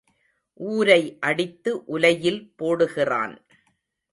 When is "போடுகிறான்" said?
2.57-3.35